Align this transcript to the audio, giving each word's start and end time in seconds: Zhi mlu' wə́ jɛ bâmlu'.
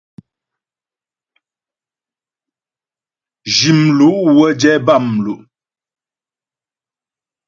Zhi 3.55 3.69
mlu' 3.83 4.23
wə́ 4.35 4.49
jɛ 4.61 4.71
bâmlu'. 4.85 5.41